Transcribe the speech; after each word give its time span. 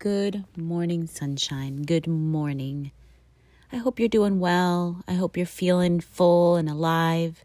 Good 0.00 0.44
morning, 0.56 1.06
sunshine. 1.06 1.82
Good 1.82 2.06
morning. 2.06 2.90
I 3.70 3.76
hope 3.76 4.00
you're 4.00 4.08
doing 4.08 4.40
well. 4.40 5.04
I 5.06 5.12
hope 5.12 5.36
you're 5.36 5.44
feeling 5.44 6.00
full 6.00 6.56
and 6.56 6.70
alive. 6.70 7.44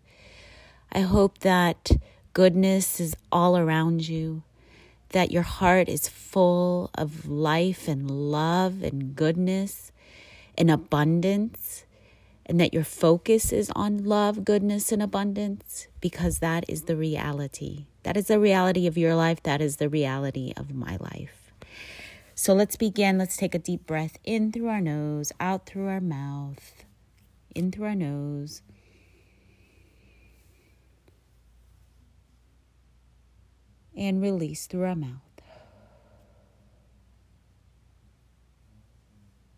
I 0.89 1.01
hope 1.01 1.39
that 1.39 1.91
goodness 2.31 3.01
is 3.01 3.13
all 3.29 3.57
around 3.57 4.07
you, 4.07 4.43
that 5.09 5.31
your 5.31 5.43
heart 5.43 5.89
is 5.89 6.07
full 6.07 6.91
of 6.95 7.27
life 7.27 7.89
and 7.89 8.09
love 8.09 8.81
and 8.83 9.17
goodness 9.17 9.91
and 10.57 10.71
abundance, 10.71 11.83
and 12.45 12.57
that 12.61 12.73
your 12.73 12.85
focus 12.85 13.51
is 13.51 13.69
on 13.75 14.05
love, 14.05 14.45
goodness, 14.45 14.93
and 14.93 15.03
abundance, 15.03 15.89
because 15.99 16.39
that 16.39 16.63
is 16.69 16.83
the 16.83 16.95
reality. 16.95 17.87
That 18.03 18.15
is 18.15 18.27
the 18.27 18.39
reality 18.39 18.87
of 18.87 18.97
your 18.97 19.13
life. 19.13 19.43
That 19.43 19.59
is 19.59 19.75
the 19.75 19.89
reality 19.89 20.53
of 20.55 20.73
my 20.73 20.95
life. 21.01 21.44
So 22.37 22.53
let's 22.53 22.75
begin. 22.75 23.17
Let's 23.17 23.37
take 23.37 23.55
a 23.55 23.59
deep 23.59 23.87
breath 23.87 24.17
in 24.25 24.51
through 24.51 24.67
our 24.67 24.81
nose, 24.81 25.31
out 25.39 25.65
through 25.65 25.87
our 25.87 26.01
mouth, 26.01 26.83
in 27.55 27.71
through 27.71 27.85
our 27.85 27.95
nose. 27.95 28.61
And 33.95 34.21
release 34.21 34.67
through 34.67 34.83
our 34.83 34.95
mouth. 34.95 35.21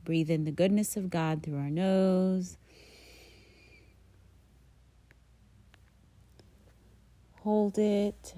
Breathe 0.06 0.30
in 0.30 0.46
the 0.46 0.52
goodness 0.52 0.96
of 0.96 1.10
God 1.10 1.42
through 1.42 1.58
our 1.58 1.72
nose. 1.72 2.58
Hold 7.42 7.80
it 7.80 8.36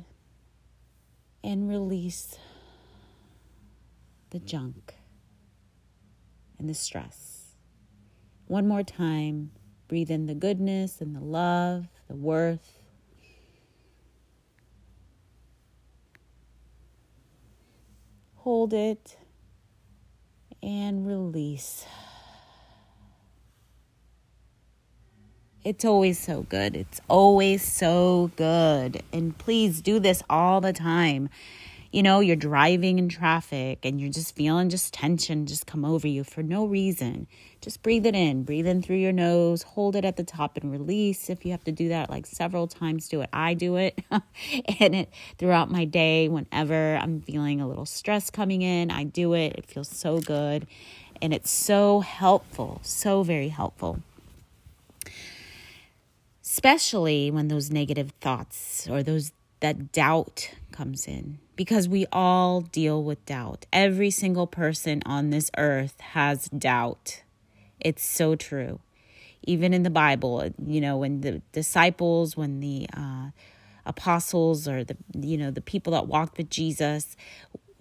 and 1.44 1.68
release 1.68 2.38
the 4.32 4.40
junk 4.40 4.96
and 6.58 6.70
the 6.70 6.74
stress. 6.74 7.56
One 8.48 8.68
more 8.68 8.84
time, 8.84 9.52
breathe 9.88 10.12
in 10.12 10.26
the 10.26 10.36
goodness 10.36 11.02
and 11.02 11.16
the 11.16 11.22
love, 11.22 11.88
the 12.08 12.16
worth. 12.16 12.80
Hold 18.36 18.74
it 18.74 19.18
and 20.62 21.06
release. 21.06 21.86
It's 25.64 25.84
always 25.84 26.18
so 26.18 26.44
good. 26.44 26.76
It's 26.76 27.02
always 27.10 27.62
so 27.62 28.32
good. 28.36 29.04
And 29.12 29.38
please 29.38 29.82
do 29.82 30.00
this 30.00 30.24
all 30.30 30.62
the 30.62 30.74
time 30.74 31.30
you 31.92 32.04
know, 32.04 32.20
you're 32.20 32.36
driving 32.36 33.00
in 33.00 33.10
traffic 33.10 33.80
and 33.84 34.00
you're 34.00 34.12
just 34.12 34.36
feeling 34.36 34.70
just 34.70 34.94
tension 34.94 35.48
just 35.48 35.66
come 35.66 35.84
over 35.84 36.08
you 36.08 36.24
for 36.24 36.44
no 36.44 36.66
reason. 36.66 37.28
Just 37.62 37.82
breathe 37.82 38.06
it 38.06 38.16
in, 38.16 38.44
breathe 38.44 38.68
in 38.68 38.82
through 38.82 38.98
your 38.98 39.12
nose, 39.12 39.64
hold 39.64 39.96
it 39.96 40.06
at 40.06 40.16
the 40.16 40.24
top 40.24 40.56
and 40.58 40.72
release. 40.72 41.30
If 41.30 41.46
you 41.46 41.52
have 41.52 41.64
to 41.64 41.72
do 41.72 41.90
that 41.90 42.10
like 42.10 42.26
several 42.26 42.68
times, 42.68 43.08
do 43.08 43.22
it. 43.22 43.30
I 43.34 43.56
do 43.56 43.78
it 43.78 44.00
and 44.12 44.96
it 44.96 45.14
throughout 45.38 45.72
my 45.72 45.86
day 45.86 46.30
whenever 46.30 46.96
I'm 46.96 47.22
feeling 47.22 47.60
a 47.60 47.68
little 47.68 47.88
stress 47.88 48.30
coming 48.30 48.62
in, 48.62 48.92
I 48.92 49.04
do 49.04 49.34
it. 49.34 49.56
It 49.56 49.66
feels 49.66 49.90
so 49.90 50.20
good 50.20 50.68
and 51.22 51.34
it's 51.34 51.50
so 51.50 52.02
helpful, 52.02 52.82
so 52.84 53.24
very 53.24 53.50
helpful 53.50 54.00
especially 56.42 57.30
when 57.30 57.48
those 57.48 57.70
negative 57.70 58.12
thoughts 58.20 58.88
or 58.90 59.04
those 59.04 59.32
that 59.60 59.92
doubt 59.92 60.52
comes 60.72 61.08
in 61.08 61.38
because 61.60 61.90
we 61.90 62.06
all 62.14 62.62
deal 62.62 63.04
with 63.04 63.26
doubt. 63.26 63.66
Every 63.74 64.12
single 64.12 64.48
person 64.48 65.04
on 65.06 65.30
this 65.30 65.52
earth 65.58 66.00
has 66.00 66.48
doubt. 66.48 67.24
It's 67.82 68.02
so 68.02 68.38
true. 68.38 68.80
Even 69.44 69.74
in 69.74 69.84
the 69.84 69.90
Bible, 69.90 70.54
you 70.66 70.80
know, 70.80 70.96
when 70.96 71.20
the 71.20 71.42
disciples, 71.52 72.38
when 72.38 72.62
the 72.62 72.88
uh, 72.96 73.32
apostles 73.86 74.70
or 74.70 74.86
the 74.86 74.96
you 75.14 75.38
know 75.38 75.52
the 75.52 75.60
people 75.60 75.92
that 75.92 76.08
walked 76.08 76.38
with 76.38 76.50
Jesus, 76.50 77.18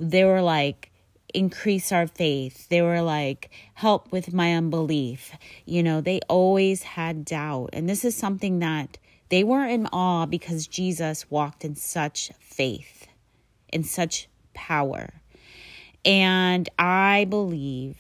they 0.01 0.25
were 0.25 0.43
like 0.43 0.91
increase 1.33 1.93
our 1.93 2.09
faith. 2.09 2.69
They 2.71 2.83
were 2.83 3.03
like, 3.03 3.49
help 3.75 4.11
with 4.11 4.33
my 4.33 4.55
unbelief. 4.55 5.35
You 5.67 5.85
know, 5.85 6.01
they 6.01 6.19
always 6.29 6.83
had 6.83 7.25
doubt. 7.25 7.71
And 7.75 7.89
this 7.89 8.05
is 8.05 8.17
something 8.17 8.59
that 8.59 8.99
they 9.29 9.45
were 9.45 9.67
in 9.67 9.87
awe 9.93 10.27
because 10.27 10.67
Jesus 10.67 11.31
walked 11.31 11.65
in 11.65 11.77
such 11.77 12.33
faith, 12.41 13.07
in 13.73 13.85
such 13.85 14.29
power. 14.55 15.21
And 16.05 16.69
I 16.79 17.27
believe 17.29 17.97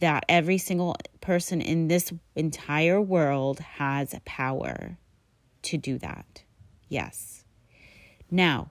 that 0.00 0.24
every 0.28 0.58
single 0.58 0.96
person 1.20 1.60
in 1.60 1.88
this 1.88 2.12
entire 2.34 3.00
world 3.00 3.60
has 3.60 4.14
power 4.24 4.96
to 5.62 5.76
do 5.76 5.98
that. 5.98 6.42
Yes. 6.88 7.44
Now, 8.30 8.70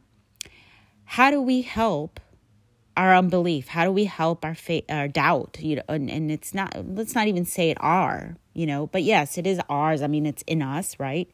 how 1.06 1.32
do 1.32 1.42
we 1.42 1.62
help 1.62 2.20
our 2.98 3.16
unbelief? 3.16 3.68
How 3.70 3.86
do 3.86 3.92
we 3.92 4.06
help 4.06 4.44
our 4.44 4.56
faith, 4.56 4.86
our 4.90 5.08
doubt? 5.08 5.58
You 5.60 5.78
know, 5.78 5.84
and, 5.88 6.10
and 6.10 6.32
it's 6.32 6.54
not. 6.54 6.76
Let's 6.86 7.16
not 7.16 7.28
even 7.28 7.46
say 7.46 7.70
it 7.70 7.78
our. 7.80 8.36
You 8.54 8.66
know, 8.66 8.88
but 8.88 9.04
yes, 9.04 9.38
it 9.38 9.48
is 9.48 9.60
ours. 9.70 10.02
I 10.02 10.08
mean, 10.08 10.26
it's 10.26 10.44
in 10.44 10.62
us, 10.62 11.00
right? 11.00 11.30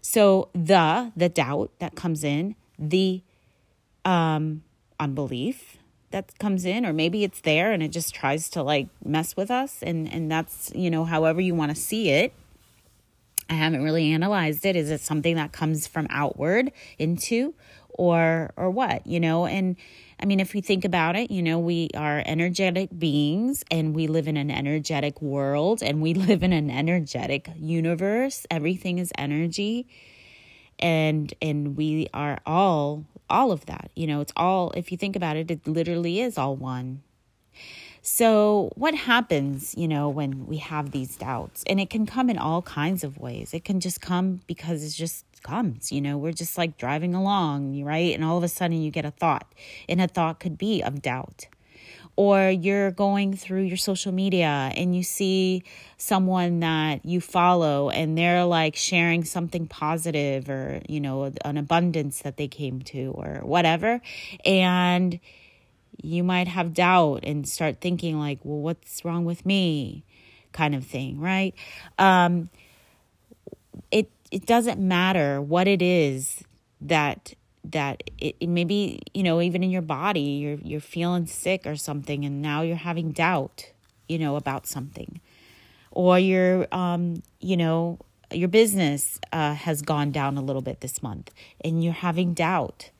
So 0.00 0.48
the 0.54 1.12
the 1.16 1.28
doubt 1.28 1.72
that 1.80 1.96
comes 1.96 2.24
in, 2.24 2.54
the 2.78 3.22
um 4.06 4.62
unbelief 4.98 5.76
that 6.10 6.38
comes 6.38 6.64
in 6.64 6.86
or 6.86 6.92
maybe 6.92 7.24
it's 7.24 7.40
there 7.40 7.72
and 7.72 7.82
it 7.82 7.88
just 7.88 8.14
tries 8.14 8.48
to 8.48 8.62
like 8.62 8.88
mess 9.04 9.36
with 9.36 9.50
us 9.50 9.82
and 9.82 10.10
and 10.10 10.30
that's, 10.30 10.72
you 10.74 10.90
know, 10.90 11.04
however 11.04 11.40
you 11.40 11.54
want 11.54 11.74
to 11.74 11.80
see 11.80 12.10
it. 12.10 12.32
I 13.48 13.54
haven't 13.54 13.84
really 13.84 14.10
analyzed 14.12 14.64
it. 14.66 14.74
Is 14.74 14.90
it 14.90 15.00
something 15.00 15.36
that 15.36 15.52
comes 15.52 15.86
from 15.86 16.08
outward 16.10 16.72
into 16.98 17.54
or 17.90 18.52
or 18.56 18.70
what, 18.70 19.06
you 19.06 19.20
know? 19.20 19.46
And 19.46 19.76
I 20.18 20.24
mean, 20.24 20.40
if 20.40 20.54
we 20.54 20.60
think 20.60 20.84
about 20.84 21.16
it, 21.16 21.30
you 21.30 21.42
know, 21.42 21.58
we 21.58 21.90
are 21.94 22.22
energetic 22.24 22.88
beings 22.98 23.64
and 23.70 23.94
we 23.94 24.06
live 24.06 24.26
in 24.26 24.36
an 24.36 24.50
energetic 24.50 25.20
world 25.20 25.82
and 25.82 26.00
we 26.00 26.14
live 26.28 26.42
in 26.42 26.52
an 26.52 26.70
energetic 26.70 27.50
universe. 27.56 28.46
Everything 28.50 28.98
is 28.98 29.12
energy. 29.18 29.86
And 30.78 31.32
and 31.40 31.76
we 31.76 32.08
are 32.12 32.38
all 32.46 33.04
all 33.28 33.52
of 33.52 33.66
that. 33.66 33.90
You 33.94 34.06
know, 34.06 34.20
it's 34.20 34.32
all 34.36 34.70
if 34.72 34.90
you 34.92 34.98
think 34.98 35.16
about 35.16 35.36
it, 35.36 35.50
it 35.50 35.66
literally 35.66 36.20
is 36.20 36.38
all 36.38 36.56
one. 36.56 37.02
So, 38.08 38.70
what 38.76 38.94
happens, 38.94 39.74
you 39.76 39.88
know, 39.88 40.08
when 40.08 40.46
we 40.46 40.58
have 40.58 40.92
these 40.92 41.16
doubts? 41.16 41.64
And 41.66 41.80
it 41.80 41.90
can 41.90 42.06
come 42.06 42.30
in 42.30 42.38
all 42.38 42.62
kinds 42.62 43.02
of 43.02 43.18
ways. 43.18 43.52
It 43.52 43.64
can 43.64 43.80
just 43.80 44.00
come 44.00 44.42
because 44.46 44.84
it 44.84 44.90
just 44.90 45.24
comes. 45.42 45.90
You 45.90 46.00
know, 46.00 46.16
we're 46.16 46.30
just 46.30 46.56
like 46.56 46.78
driving 46.78 47.16
along, 47.16 47.82
right? 47.82 48.14
And 48.14 48.22
all 48.22 48.38
of 48.38 48.44
a 48.44 48.48
sudden 48.48 48.80
you 48.80 48.92
get 48.92 49.04
a 49.04 49.10
thought, 49.10 49.52
and 49.88 50.00
a 50.00 50.06
thought 50.06 50.38
could 50.38 50.56
be 50.56 50.82
of 50.82 51.02
doubt. 51.02 51.48
Or 52.16 52.50
you're 52.50 52.90
going 52.90 53.36
through 53.36 53.62
your 53.62 53.76
social 53.76 54.10
media 54.10 54.72
and 54.74 54.96
you 54.96 55.02
see 55.02 55.62
someone 55.98 56.60
that 56.60 57.04
you 57.04 57.20
follow 57.20 57.90
and 57.90 58.16
they're 58.16 58.44
like 58.44 58.74
sharing 58.74 59.22
something 59.24 59.66
positive 59.66 60.48
or, 60.48 60.80
you 60.88 61.00
know, 61.00 61.30
an 61.44 61.58
abundance 61.58 62.22
that 62.22 62.38
they 62.38 62.48
came 62.48 62.80
to 62.82 63.12
or 63.14 63.40
whatever. 63.42 64.00
And 64.44 65.20
you 66.02 66.24
might 66.24 66.48
have 66.48 66.72
doubt 66.72 67.20
and 67.24 67.46
start 67.46 67.80
thinking, 67.80 68.18
like, 68.18 68.38
well, 68.42 68.60
what's 68.60 69.04
wrong 69.04 69.24
with 69.24 69.44
me? 69.44 70.04
kind 70.56 70.74
of 70.74 70.84
thing, 70.84 71.20
right? 71.20 71.54
Um, 71.98 72.48
it 73.90 74.10
it 74.32 74.46
doesn't 74.46 74.80
matter 74.80 75.40
what 75.40 75.68
it 75.68 75.82
is 75.82 76.42
that 76.80 77.34
that 77.72 78.02
it, 78.18 78.48
maybe 78.48 79.00
you 79.14 79.22
know 79.22 79.40
even 79.40 79.62
in 79.62 79.70
your 79.70 79.82
body 79.82 80.20
you're 80.20 80.58
you're 80.62 80.80
feeling 80.80 81.26
sick 81.26 81.66
or 81.66 81.76
something 81.76 82.24
and 82.24 82.40
now 82.40 82.62
you're 82.62 82.76
having 82.76 83.10
doubt 83.10 83.72
you 84.08 84.18
know 84.18 84.36
about 84.36 84.66
something 84.66 85.20
or 85.90 86.18
your 86.18 86.66
um 86.72 87.22
you 87.40 87.56
know 87.56 87.98
your 88.32 88.48
business 88.48 89.20
uh, 89.32 89.54
has 89.54 89.82
gone 89.82 90.10
down 90.10 90.36
a 90.36 90.42
little 90.42 90.62
bit 90.62 90.80
this 90.80 91.02
month 91.02 91.32
and 91.62 91.84
you're 91.84 91.92
having 91.92 92.34
doubt 92.34 92.90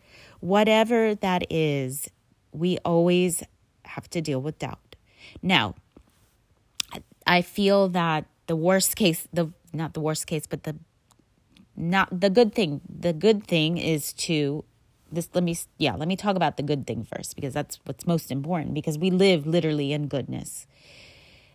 whatever 0.40 1.14
that 1.14 1.44
is 1.50 2.08
we 2.52 2.78
always 2.84 3.42
have 3.84 4.08
to 4.10 4.20
deal 4.20 4.40
with 4.40 4.58
doubt. 4.58 4.96
Now, 5.42 5.74
I 7.26 7.42
feel 7.42 7.88
that 7.88 8.26
the 8.46 8.56
worst 8.56 8.96
case, 8.96 9.26
the 9.32 9.52
not 9.72 9.94
the 9.94 10.00
worst 10.00 10.26
case, 10.26 10.46
but 10.46 10.62
the 10.62 10.76
not 11.76 12.20
the 12.20 12.30
good 12.30 12.54
thing. 12.54 12.80
The 12.88 13.12
good 13.12 13.46
thing 13.46 13.78
is 13.78 14.12
to 14.14 14.64
this 15.10 15.28
let 15.34 15.44
me 15.44 15.56
yeah, 15.78 15.94
let 15.94 16.08
me 16.08 16.16
talk 16.16 16.36
about 16.36 16.56
the 16.56 16.62
good 16.62 16.86
thing 16.86 17.04
first 17.04 17.36
because 17.36 17.54
that's 17.54 17.78
what's 17.84 18.06
most 18.06 18.30
important 18.30 18.74
because 18.74 18.98
we 18.98 19.10
live 19.10 19.46
literally 19.46 19.92
in 19.92 20.08
goodness. 20.08 20.66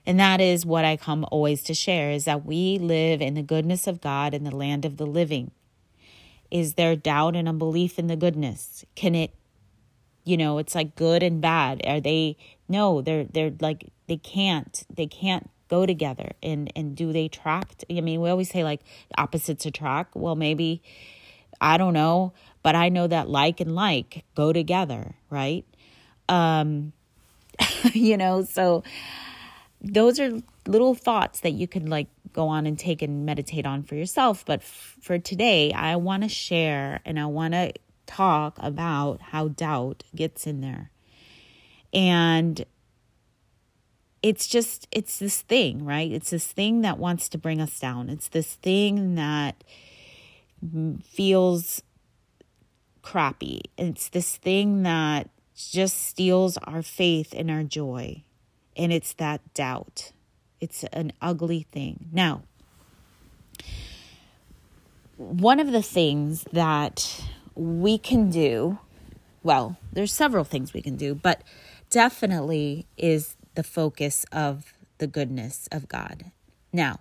And 0.05 0.19
that 0.19 0.41
is 0.41 0.65
what 0.65 0.83
I 0.83 0.97
come 0.97 1.25
always 1.31 1.61
to 1.63 1.75
share 1.75 2.09
is 2.11 2.25
that 2.25 2.45
we 2.45 2.79
live 2.79 3.21
in 3.21 3.35
the 3.35 3.43
goodness 3.43 3.85
of 3.85 4.01
God 4.01 4.33
in 4.33 4.43
the 4.43 4.55
land 4.55 4.83
of 4.83 4.97
the 4.97 5.05
living. 5.05 5.51
Is 6.49 6.73
there 6.73 6.95
doubt 6.95 7.35
and 7.35 7.47
unbelief 7.47 7.99
in 7.99 8.07
the 8.07 8.15
goodness? 8.15 8.83
Can 8.95 9.13
it 9.15 9.35
you 10.23 10.37
know, 10.37 10.59
it's 10.59 10.75
like 10.75 10.95
good 10.95 11.23
and 11.23 11.41
bad. 11.41 11.81
Are 11.85 11.99
they 11.99 12.37
no, 12.67 13.01
they're 13.01 13.25
they're 13.25 13.53
like 13.59 13.91
they 14.07 14.17
can't. 14.17 14.83
They 14.93 15.07
can't 15.07 15.49
go 15.71 15.85
together 15.85 16.33
and 16.43 16.71
and 16.75 16.97
do 16.97 17.13
they 17.13 17.29
track 17.29 17.73
i 17.89 18.01
mean 18.01 18.19
we 18.19 18.29
always 18.29 18.49
say 18.49 18.63
like 18.63 18.81
opposites 19.17 19.65
attract. 19.65 20.15
Well 20.15 20.35
maybe 20.35 20.83
i 21.61 21.77
don't 21.77 21.93
know 21.93 22.33
but 22.61 22.75
i 22.75 22.89
know 22.89 23.07
that 23.07 23.29
like 23.29 23.61
and 23.61 23.73
like 23.73 24.25
go 24.35 24.51
together 24.51 25.15
right? 25.29 25.65
Um 26.27 26.91
you 27.93 28.17
know 28.17 28.43
so 28.43 28.83
those 29.81 30.19
are 30.19 30.31
little 30.67 30.93
thoughts 30.93 31.39
that 31.39 31.51
you 31.53 31.67
can 31.67 31.87
like 31.87 32.07
go 32.33 32.49
on 32.49 32.67
and 32.67 32.77
take 32.77 33.01
and 33.01 33.25
meditate 33.25 33.65
on 33.65 33.81
for 33.81 33.95
yourself. 33.95 34.45
But 34.45 34.59
f- 34.59 34.97
for 35.01 35.17
today 35.17 35.71
i 35.71 35.95
want 35.95 36.23
to 36.23 36.29
share 36.29 36.99
and 37.05 37.17
i 37.17 37.25
want 37.25 37.53
to 37.53 37.71
talk 38.05 38.57
about 38.59 39.21
how 39.21 39.47
doubt 39.47 40.03
gets 40.13 40.45
in 40.45 40.59
there. 40.59 40.91
And 41.93 42.65
it's 44.23 44.47
just 44.47 44.87
it's 44.91 45.19
this 45.19 45.41
thing 45.41 45.85
right? 45.85 46.11
It's 46.11 46.29
this 46.29 46.47
thing 46.47 46.81
that 46.81 46.97
wants 46.97 47.29
to 47.29 47.37
bring 47.37 47.61
us 47.61 47.79
down. 47.79 48.09
It's 48.09 48.27
this 48.27 48.55
thing 48.55 49.15
that 49.15 49.63
feels 51.03 51.81
crappy. 53.01 53.63
It's 53.77 54.09
this 54.09 54.37
thing 54.37 54.83
that 54.83 55.29
just 55.55 56.07
steals 56.07 56.57
our 56.57 56.81
faith 56.81 57.33
and 57.35 57.49
our 57.49 57.63
joy. 57.63 58.23
And 58.77 58.93
it's 58.93 59.13
that 59.13 59.53
doubt. 59.53 60.11
It's 60.59 60.83
an 60.85 61.13
ugly 61.21 61.65
thing. 61.71 62.09
Now 62.11 62.43
one 65.17 65.59
of 65.59 65.71
the 65.71 65.83
things 65.83 66.45
that 66.51 67.21
we 67.53 67.97
can 67.97 68.29
do 68.31 68.79
well 69.43 69.77
there's 69.93 70.11
several 70.11 70.43
things 70.43 70.73
we 70.73 70.81
can 70.81 70.95
do 70.95 71.13
but 71.13 71.43
definitely 71.89 72.87
is 72.97 73.35
the 73.55 73.63
focus 73.63 74.25
of 74.31 74.73
the 74.97 75.07
goodness 75.07 75.67
of 75.71 75.87
God. 75.87 76.31
Now, 76.73 76.99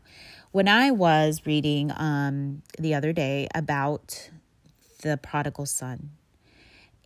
when 0.53 0.67
I 0.67 0.91
was 0.91 1.43
reading 1.45 1.93
um, 1.97 2.63
the 2.79 2.95
other 2.95 3.13
day 3.13 3.47
about 3.55 4.31
the 5.03 5.17
prodigal 5.17 5.67
son, 5.67 6.11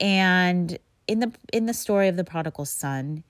and 0.01 0.79
in 1.07 1.21
the 1.21 1.33
in 1.53 1.67
the 1.67 1.75
story 1.75 2.09
of 2.09 2.17
the 2.17 2.25
prodigal 2.25 2.65
son, 2.65 3.23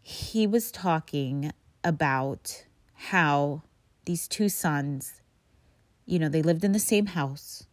he 0.00 0.46
was 0.46 0.70
talking 0.70 1.52
about 1.82 2.64
how 2.94 3.62
these 4.06 4.26
two 4.26 4.48
sons, 4.48 5.20
you 6.06 6.18
know, 6.18 6.28
they 6.28 6.42
lived 6.42 6.64
in 6.64 6.72
the 6.72 6.78
same 6.78 7.06
house, 7.06 7.66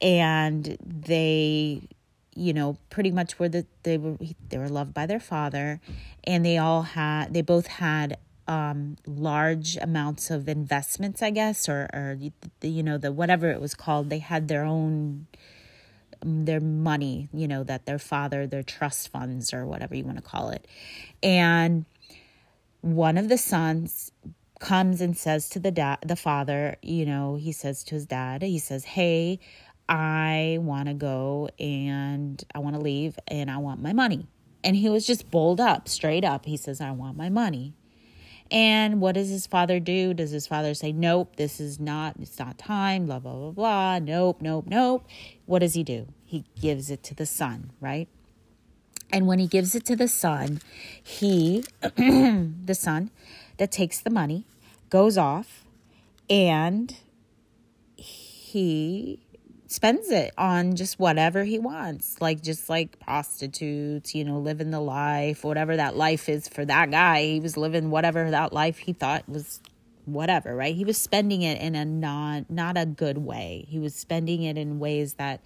and 0.00 0.76
they 0.80 1.88
you 2.36 2.52
know 2.52 2.76
pretty 2.90 3.10
much 3.10 3.38
were 3.38 3.48
the 3.48 3.66
they 3.82 3.96
were 3.98 4.16
they 4.48 4.58
were 4.58 4.68
loved 4.68 4.94
by 4.94 5.06
their 5.06 5.20
father 5.20 5.80
and 6.24 6.44
they 6.44 6.58
all 6.58 6.82
had 6.82 7.32
they 7.32 7.42
both 7.42 7.66
had 7.66 8.18
um, 8.48 8.96
large 9.06 9.76
amounts 9.78 10.30
of 10.30 10.48
investments 10.48 11.22
i 11.22 11.30
guess 11.30 11.68
or 11.68 11.88
or 11.92 12.18
you 12.62 12.82
know 12.82 12.98
the 12.98 13.10
whatever 13.10 13.50
it 13.50 13.60
was 13.60 13.74
called 13.74 14.08
they 14.10 14.20
had 14.20 14.46
their 14.48 14.64
own 14.64 15.26
um, 16.22 16.44
their 16.44 16.60
money 16.60 17.28
you 17.32 17.48
know 17.48 17.62
that 17.64 17.86
their 17.86 17.98
father 17.98 18.46
their 18.46 18.62
trust 18.62 19.08
funds 19.08 19.52
or 19.52 19.66
whatever 19.66 19.94
you 19.94 20.04
want 20.04 20.16
to 20.16 20.22
call 20.22 20.50
it. 20.50 20.66
And 21.22 21.84
one 22.80 23.18
of 23.18 23.28
the 23.28 23.38
sons 23.38 24.12
comes 24.58 25.00
and 25.00 25.16
says 25.16 25.48
to 25.50 25.58
the 25.58 25.70
dad 25.70 25.98
the 26.06 26.16
father 26.16 26.76
you 26.80 27.04
know 27.04 27.36
he 27.36 27.52
says 27.52 27.84
to 27.84 27.94
his 27.94 28.06
dad 28.06 28.40
he 28.40 28.58
says 28.58 28.84
hey 28.84 29.38
I 29.88 30.58
want 30.60 30.88
to 30.88 30.94
go 30.94 31.48
and 31.58 32.42
I 32.54 32.58
want 32.58 32.74
to 32.74 32.80
leave 32.80 33.18
and 33.28 33.50
I 33.50 33.58
want 33.58 33.80
my 33.80 33.92
money. 33.92 34.26
And 34.64 34.76
he 34.76 34.88
was 34.88 35.06
just 35.06 35.30
bold 35.30 35.60
up, 35.60 35.88
straight 35.88 36.24
up. 36.24 36.46
He 36.46 36.56
says, 36.56 36.80
I 36.80 36.90
want 36.90 37.16
my 37.16 37.28
money. 37.28 37.74
And 38.50 39.00
what 39.00 39.14
does 39.14 39.28
his 39.28 39.46
father 39.46 39.80
do? 39.80 40.14
Does 40.14 40.30
his 40.30 40.46
father 40.46 40.74
say, 40.74 40.92
Nope, 40.92 41.36
this 41.36 41.60
is 41.60 41.80
not, 41.80 42.16
it's 42.20 42.38
not 42.38 42.58
time, 42.58 43.06
blah, 43.06 43.18
blah, 43.18 43.32
blah, 43.32 43.50
blah. 43.50 43.98
Nope, 43.98 44.40
nope, 44.40 44.66
nope. 44.68 45.04
What 45.46 45.60
does 45.60 45.74
he 45.74 45.82
do? 45.82 46.08
He 46.24 46.44
gives 46.60 46.90
it 46.90 47.02
to 47.04 47.14
the 47.14 47.26
son, 47.26 47.70
right? 47.80 48.08
And 49.12 49.26
when 49.26 49.38
he 49.38 49.46
gives 49.46 49.74
it 49.74 49.84
to 49.86 49.96
the 49.96 50.08
son, 50.08 50.60
he, 51.02 51.64
the 51.80 52.76
son 52.76 53.10
that 53.58 53.70
takes 53.70 54.00
the 54.00 54.10
money, 54.10 54.44
goes 54.90 55.16
off 55.18 55.64
and 56.28 56.96
he 57.96 59.20
spends 59.68 60.10
it 60.10 60.32
on 60.38 60.76
just 60.76 60.98
whatever 60.98 61.42
he 61.42 61.58
wants 61.58 62.20
like 62.20 62.40
just 62.40 62.68
like 62.68 63.00
prostitutes 63.00 64.14
you 64.14 64.24
know 64.24 64.38
living 64.38 64.70
the 64.70 64.80
life 64.80 65.42
whatever 65.42 65.76
that 65.76 65.96
life 65.96 66.28
is 66.28 66.48
for 66.48 66.64
that 66.64 66.90
guy. 66.90 67.24
He 67.24 67.40
was 67.40 67.56
living 67.56 67.90
whatever 67.90 68.30
that 68.30 68.52
life 68.52 68.78
he 68.78 68.92
thought 68.92 69.28
was 69.28 69.60
whatever 70.04 70.54
right? 70.54 70.74
He 70.74 70.84
was 70.84 70.96
spending 70.96 71.42
it 71.42 71.60
in 71.60 71.74
a 71.74 71.84
non 71.84 72.46
not 72.48 72.76
a 72.76 72.86
good 72.86 73.18
way. 73.18 73.64
He 73.68 73.78
was 73.78 73.94
spending 73.94 74.42
it 74.42 74.56
in 74.56 74.78
ways 74.78 75.14
that 75.14 75.40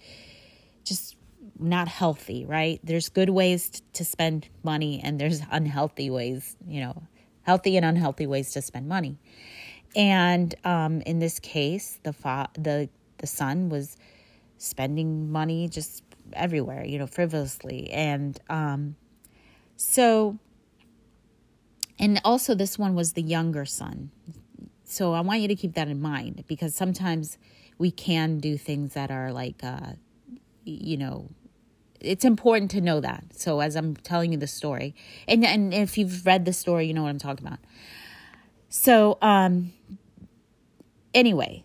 just 0.83 1.15
not 1.59 1.87
healthy 1.87 2.45
right? 2.45 2.79
There's 2.83 3.09
good 3.09 3.31
ways 3.31 3.81
to 3.93 4.05
spend 4.05 4.49
money 4.63 5.01
and 5.03 5.19
there's 5.19 5.41
unhealthy 5.49 6.11
ways 6.11 6.55
you 6.67 6.81
know 6.81 7.03
healthy 7.43 7.75
and 7.75 7.85
unhealthy 7.85 8.27
ways 8.27 8.51
to 8.51 8.61
spend 8.61 8.87
money. 8.87 9.17
And 9.95 10.53
um, 10.63 11.01
in 11.01 11.17
this 11.17 11.39
case 11.39 11.99
the 12.03 12.13
fa- 12.13 12.49
the 12.53 12.87
the 13.17 13.27
son 13.27 13.69
was 13.69 13.97
spending 14.61 15.31
money 15.31 15.67
just 15.67 16.03
everywhere, 16.33 16.85
you 16.85 16.99
know, 16.99 17.07
frivolously. 17.07 17.89
And 17.91 18.39
um, 18.49 18.95
so, 19.75 20.37
and 21.99 22.21
also 22.23 22.53
this 22.53 22.77
one 22.77 22.93
was 22.93 23.13
the 23.13 23.23
younger 23.23 23.65
son. 23.65 24.11
So 24.83 25.13
I 25.13 25.21
want 25.21 25.41
you 25.41 25.47
to 25.47 25.55
keep 25.55 25.73
that 25.75 25.87
in 25.87 26.01
mind 26.01 26.43
because 26.47 26.75
sometimes 26.75 27.37
we 27.77 27.91
can 27.91 28.39
do 28.39 28.57
things 28.57 28.93
that 28.93 29.09
are 29.09 29.31
like, 29.31 29.63
uh, 29.63 29.93
you 30.63 30.97
know, 30.97 31.29
it's 31.99 32.25
important 32.25 32.71
to 32.71 32.81
know 32.81 32.99
that. 32.99 33.23
So 33.33 33.61
as 33.61 33.75
I'm 33.75 33.95
telling 33.95 34.31
you 34.31 34.37
the 34.37 34.47
story, 34.47 34.95
and 35.27 35.45
and 35.45 35.73
if 35.73 35.97
you've 35.97 36.25
read 36.25 36.45
the 36.45 36.53
story, 36.53 36.87
you 36.87 36.93
know 36.93 37.03
what 37.03 37.09
I'm 37.09 37.19
talking 37.19 37.45
about. 37.45 37.59
So 38.69 39.17
um, 39.21 39.73
anyway, 41.13 41.63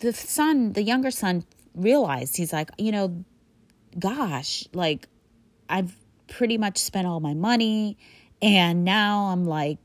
the 0.00 0.12
son, 0.12 0.72
the 0.72 0.82
younger 0.82 1.10
son, 1.10 1.44
realized 1.78 2.36
he's 2.36 2.52
like, 2.52 2.70
you 2.78 2.92
know, 2.92 3.24
gosh, 3.98 4.66
like 4.72 5.08
I've 5.68 5.94
pretty 6.28 6.58
much 6.58 6.78
spent 6.78 7.06
all 7.06 7.20
my 7.20 7.34
money 7.34 7.96
and 8.40 8.84
now 8.84 9.26
I'm 9.26 9.44
like 9.44 9.78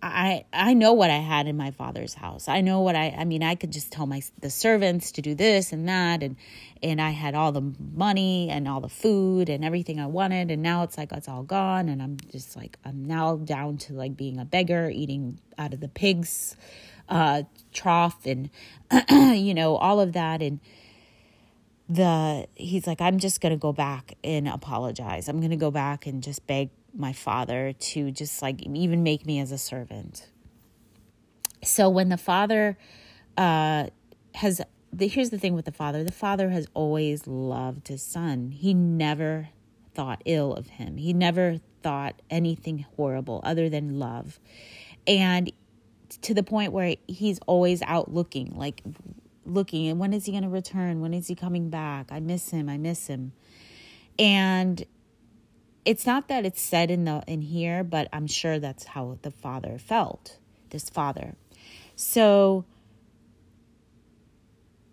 I 0.00 0.44
I 0.52 0.74
know 0.74 0.92
what 0.92 1.10
I 1.10 1.16
had 1.16 1.48
in 1.48 1.56
my 1.56 1.72
father's 1.72 2.14
house. 2.14 2.46
I 2.46 2.60
know 2.60 2.80
what 2.80 2.94
I 2.94 3.14
I 3.18 3.24
mean 3.24 3.42
I 3.42 3.56
could 3.56 3.72
just 3.72 3.90
tell 3.90 4.06
my 4.06 4.22
the 4.40 4.50
servants 4.50 5.12
to 5.12 5.22
do 5.22 5.34
this 5.34 5.72
and 5.72 5.88
that 5.88 6.22
and 6.22 6.36
and 6.82 7.00
I 7.00 7.10
had 7.10 7.34
all 7.34 7.50
the 7.50 7.74
money 7.94 8.48
and 8.48 8.68
all 8.68 8.80
the 8.80 8.88
food 8.88 9.48
and 9.48 9.64
everything 9.64 9.98
I 9.98 10.06
wanted 10.06 10.50
and 10.52 10.62
now 10.62 10.84
it's 10.84 10.96
like 10.96 11.10
it's 11.12 11.28
all 11.28 11.42
gone 11.42 11.88
and 11.88 12.00
I'm 12.00 12.16
just 12.30 12.56
like 12.56 12.78
I'm 12.84 13.04
now 13.06 13.36
down 13.36 13.78
to 13.78 13.94
like 13.94 14.16
being 14.16 14.38
a 14.38 14.44
beggar 14.44 14.88
eating 14.88 15.40
out 15.58 15.74
of 15.74 15.80
the 15.80 15.88
pigs 15.88 16.56
uh 17.08 17.42
trough 17.72 18.24
and 18.24 18.50
you 19.10 19.54
know 19.54 19.76
all 19.76 19.98
of 19.98 20.12
that 20.12 20.42
and 20.42 20.60
the 21.88 22.46
he's 22.54 22.86
like 22.86 23.00
i'm 23.00 23.18
just 23.18 23.40
going 23.40 23.52
to 23.52 23.58
go 23.58 23.72
back 23.72 24.14
and 24.22 24.48
apologize. 24.48 25.28
I'm 25.28 25.38
going 25.38 25.50
to 25.50 25.56
go 25.56 25.70
back 25.70 26.06
and 26.06 26.22
just 26.22 26.46
beg 26.46 26.70
my 26.94 27.12
father 27.12 27.72
to 27.72 28.10
just 28.10 28.42
like 28.42 28.62
even 28.62 29.02
make 29.02 29.24
me 29.24 29.38
as 29.40 29.52
a 29.52 29.58
servant. 29.58 30.28
So 31.64 31.88
when 31.88 32.08
the 32.08 32.16
father 32.16 32.76
uh 33.36 33.86
has 34.34 34.60
the, 34.92 35.08
here's 35.08 35.30
the 35.30 35.38
thing 35.38 35.54
with 35.54 35.64
the 35.64 35.72
father. 35.72 36.02
The 36.04 36.12
father 36.12 36.50
has 36.50 36.66
always 36.74 37.26
loved 37.26 37.88
his 37.88 38.02
son. 38.02 38.50
He 38.52 38.72
never 38.74 39.50
thought 39.94 40.22
ill 40.24 40.54
of 40.54 40.68
him. 40.68 40.96
He 40.96 41.12
never 41.12 41.60
thought 41.82 42.20
anything 42.30 42.86
horrible 42.96 43.40
other 43.44 43.68
than 43.68 43.98
love. 43.98 44.38
And 45.06 45.52
to 46.22 46.34
the 46.34 46.42
point 46.42 46.72
where 46.72 46.96
he's 47.06 47.38
always 47.46 47.82
out 47.82 48.12
looking 48.12 48.54
like 48.56 48.82
looking 49.48 49.88
and 49.88 49.98
when 49.98 50.12
is 50.12 50.26
he 50.26 50.32
going 50.32 50.44
to 50.44 50.48
return? 50.48 51.00
When 51.00 51.14
is 51.14 51.28
he 51.28 51.34
coming 51.34 51.70
back? 51.70 52.08
I 52.10 52.20
miss 52.20 52.50
him. 52.50 52.68
I 52.68 52.78
miss 52.78 53.06
him. 53.06 53.32
And 54.18 54.84
it's 55.84 56.04
not 56.04 56.28
that 56.28 56.44
it's 56.44 56.60
said 56.60 56.90
in 56.90 57.04
the 57.04 57.22
in 57.26 57.40
here, 57.40 57.82
but 57.82 58.08
I'm 58.12 58.26
sure 58.26 58.58
that's 58.58 58.84
how 58.84 59.18
the 59.22 59.30
father 59.30 59.78
felt. 59.78 60.38
This 60.70 60.90
father. 60.90 61.34
So 61.96 62.64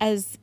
as 0.00 0.38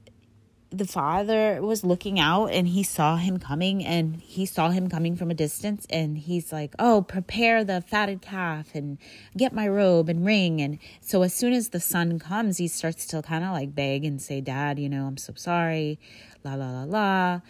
the 0.77 0.87
father 0.87 1.61
was 1.61 1.83
looking 1.83 2.19
out 2.19 2.47
and 2.47 2.67
he 2.67 2.81
saw 2.81 3.17
him 3.17 3.37
coming 3.37 3.85
and 3.85 4.19
he 4.21 4.45
saw 4.45 4.69
him 4.69 4.89
coming 4.89 5.15
from 5.15 5.29
a 5.29 5.33
distance 5.35 5.85
and 5.89 6.17
he's 6.17 6.51
like 6.51 6.73
oh 6.79 7.03
prepare 7.03 7.63
the 7.63 7.81
fatted 7.81 8.21
calf 8.21 8.73
and 8.73 8.97
get 9.37 9.53
my 9.53 9.67
robe 9.67 10.09
and 10.09 10.25
ring. 10.25 10.59
And 10.61 10.79
so 10.99 11.21
as 11.21 11.33
soon 11.33 11.53
as 11.53 11.69
the 11.69 11.79
son 11.79 12.17
comes 12.17 12.57
he 12.57 12.67
starts 12.67 13.05
to 13.07 13.21
kind 13.21 13.43
of 13.43 13.51
like 13.51 13.75
beg 13.75 14.03
and 14.03 14.19
say 14.21 14.41
dad 14.41 14.79
you 14.79 14.89
know 14.89 15.05
i'm 15.05 15.17
so 15.17 15.33
sorry 15.35 15.99
la 16.43 16.55
la 16.55 16.71
la 16.71 16.83
la. 16.83 17.41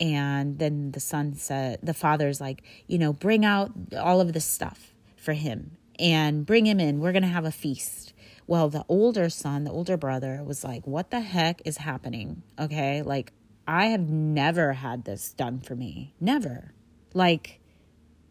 And 0.00 0.58
then 0.58 0.92
the 0.92 1.00
son 1.00 1.34
said 1.34 1.80
the 1.82 1.94
father's 1.94 2.40
like 2.40 2.62
you 2.86 2.98
know 2.98 3.12
bring 3.12 3.44
out 3.44 3.72
all 3.98 4.20
of 4.22 4.32
this 4.32 4.46
stuff 4.46 4.94
for 5.16 5.34
him 5.34 5.76
and 5.98 6.44
bring 6.44 6.66
him 6.66 6.80
in. 6.80 7.00
We're 7.00 7.12
gonna 7.12 7.26
have 7.26 7.44
a 7.44 7.52
feast 7.52 8.13
well, 8.46 8.68
the 8.68 8.84
older 8.88 9.28
son, 9.28 9.64
the 9.64 9.70
older 9.70 9.96
brother, 9.96 10.42
was 10.44 10.64
like, 10.64 10.86
What 10.86 11.10
the 11.10 11.20
heck 11.20 11.62
is 11.64 11.78
happening? 11.78 12.42
Okay. 12.58 13.02
Like, 13.02 13.32
I 13.66 13.86
have 13.86 14.08
never 14.08 14.74
had 14.74 15.04
this 15.04 15.32
done 15.32 15.60
for 15.60 15.74
me. 15.74 16.14
Never. 16.20 16.74
Like, 17.14 17.60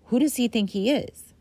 who 0.05 0.19
does 0.19 0.35
he 0.35 0.47
think 0.47 0.71
he 0.71 0.91
is? 0.91 1.33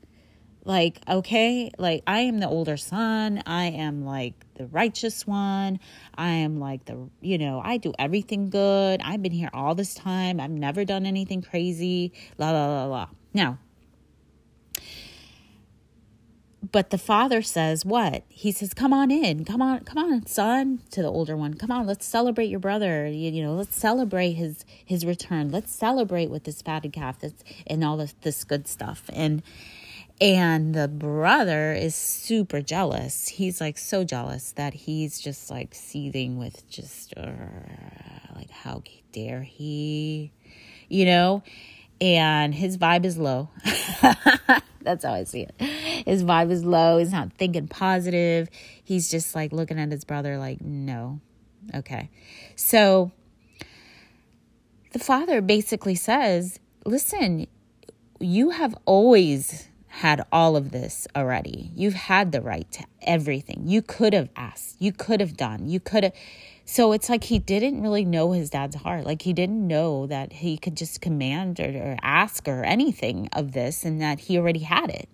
Like, 0.65 1.01
okay, 1.09 1.73
like 1.77 2.05
I 2.07 2.21
am 2.21 2.39
the 2.39 2.49
older 2.49 2.77
son. 2.77 3.43
I 3.47 3.65
am 3.65 4.05
like 4.05 4.35
the 4.55 4.67
righteous 4.67 5.27
one. 5.27 5.81
I 6.15 6.29
am 6.29 6.61
like 6.61 6.85
the, 6.85 7.09
you 7.21 7.37
know, 7.37 7.61
I 7.63 7.79
do 7.79 7.93
everything 7.99 8.49
good. 8.49 9.01
I've 9.03 9.23
been 9.23 9.33
here 9.33 9.51
all 9.53 9.75
this 9.75 9.95
time. 9.95 10.39
I've 10.39 10.51
never 10.51 10.85
done 10.85 11.05
anything 11.05 11.43
crazy. 11.43 12.13
La, 12.39 12.53
la, 12.53 12.67
la, 12.67 12.85
la. 12.85 13.09
Now, 13.35 13.59
but 16.71 16.91
the 16.91 16.99
father 16.99 17.43
says 17.43 17.85
what? 17.85 18.23
He 18.29 18.53
says 18.53 18.75
come 18.75 18.93
on 18.93 19.11
in. 19.11 19.45
Come 19.45 19.61
on 19.61 19.81
come 19.81 19.99
on 19.99 20.27
son 20.27 20.81
to 20.91 21.03
the 21.03 21.09
older 21.09 21.37
one. 21.37 21.55
Come 21.55 21.71
on 21.71 21.87
let's 21.87 22.07
celebrate 22.07 22.47
your 22.47 22.61
brother. 22.61 23.07
You, 23.07 23.31
you 23.31 23.43
know 23.43 23.55
let's 23.55 23.77
celebrate 23.77 24.33
his 24.33 24.65
his 24.85 25.05
return. 25.05 25.51
Let's 25.51 25.73
celebrate 25.73 26.31
with 26.31 26.45
this 26.45 26.63
fatted 26.63 26.93
calf 26.93 27.19
that's 27.21 27.43
and 27.67 27.85
all 27.85 27.97
this 27.97 28.15
this 28.23 28.45
good 28.45 28.69
stuff. 28.69 29.05
And 29.13 29.43
and 30.21 30.75
the 30.75 30.87
brother 30.87 31.73
is 31.73 31.97
super 31.97 32.61
jealous. 32.61 33.29
He's 33.29 33.61
like 33.61 33.77
so 33.77 34.05
jealous 34.05 34.53
that 34.53 34.75
he's 34.75 35.19
just 35.21 35.51
like 35.51 35.75
seething 35.75 36.39
with 36.39 36.69
just 36.69 37.13
uh, 37.17 37.33
like 38.37 38.51
how 38.51 38.83
dare 39.13 39.43
he 39.43 40.33
you 40.89 41.07
know? 41.07 41.43
And 42.01 42.55
his 42.55 42.79
vibe 42.79 43.05
is 43.05 43.17
low 43.17 43.49
That's 44.85 45.05
how 45.05 45.15
I 45.15 45.25
see 45.25 45.47
it. 45.49 45.61
His 46.07 46.23
vibe 46.25 46.51
is 46.51 46.65
low. 46.65 46.99
He's 46.99 47.13
not 47.13 47.33
thinking 47.35 47.69
positive. 47.69 48.49
He's 48.83 49.11
just 49.11 49.35
like 49.35 49.53
looking 49.53 49.79
at 49.79 49.91
his 49.91 50.05
brother, 50.05 50.39
like, 50.39 50.61
no. 50.61 51.21
Okay. 51.75 52.11
So 52.57 53.13
the 54.93 54.99
father 54.99 55.41
basically 55.41 55.95
says, 55.95 56.59
listen, 56.85 57.47
you 58.21 58.51
have 58.51 58.75
always 58.85 59.69
had 60.03 60.27
all 60.33 60.57
of 60.57 60.73
this 60.73 61.07
already. 61.15 61.71
You've 61.77 61.95
had 61.95 62.33
the 62.33 62.41
right 62.41 62.69
to 62.73 62.85
everything. 63.03 63.63
You 63.67 63.83
could 63.83 64.13
have 64.15 64.31
asked, 64.35 64.75
you 64.81 64.91
could 64.91 65.21
have 65.21 65.37
done, 65.37 65.69
you 65.69 65.79
could 65.79 66.03
have. 66.03 66.13
So 66.65 66.91
it's 66.91 67.09
like 67.09 67.23
he 67.23 67.39
didn't 67.39 67.81
really 67.83 68.05
know 68.05 68.33
his 68.33 68.51
dad's 68.51 68.75
heart. 68.75 69.07
Like 69.07 69.23
he 69.23 69.33
didn't 69.33 69.65
know 69.65 70.09
that 70.09 70.33
he 70.33 70.59
could 70.59 70.77
just 70.77 71.01
command 71.01 71.61
or, 71.61 71.71
or 71.71 71.97
ask 72.03 72.49
or 72.49 72.65
anything 72.65 73.29
of 73.33 73.53
this 73.53 73.85
and 73.85 74.03
that 74.03 74.19
he 74.19 74.37
already 74.37 74.65
had 74.65 74.91
it. 74.91 75.09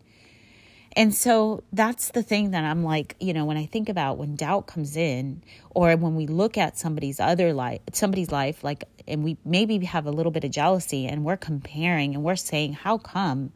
And 0.96 1.14
so 1.14 1.62
that's 1.70 2.12
the 2.12 2.22
thing 2.22 2.52
that 2.52 2.64
I'm 2.64 2.82
like, 2.82 3.14
you 3.20 3.34
know, 3.34 3.44
when 3.44 3.58
I 3.58 3.66
think 3.66 3.90
about 3.90 4.16
when 4.16 4.36
doubt 4.36 4.68
comes 4.68 4.96
in 4.96 5.42
or 5.68 5.94
when 5.98 6.14
we 6.16 6.26
look 6.26 6.56
at 6.56 6.78
somebody's 6.78 7.20
other 7.20 7.52
life, 7.52 7.82
somebody's 7.92 8.32
life, 8.32 8.64
like, 8.64 8.84
and 9.06 9.22
we 9.22 9.36
maybe 9.44 9.84
have 9.84 10.06
a 10.06 10.10
little 10.10 10.32
bit 10.32 10.44
of 10.44 10.50
jealousy 10.50 11.06
and 11.06 11.26
we're 11.26 11.36
comparing 11.36 12.14
and 12.14 12.24
we're 12.24 12.36
saying, 12.36 12.72
how 12.72 12.96
come? 12.96 13.52